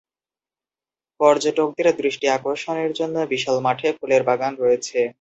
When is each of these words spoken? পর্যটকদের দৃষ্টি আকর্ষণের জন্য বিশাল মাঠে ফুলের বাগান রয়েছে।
পর্যটকদের 1.19 1.87
দৃষ্টি 2.01 2.25
আকর্ষণের 2.29 2.91
জন্য 2.99 3.15
বিশাল 3.31 3.57
মাঠে 3.65 3.87
ফুলের 3.97 4.21
বাগান 4.29 4.53
রয়েছে। 4.57 4.99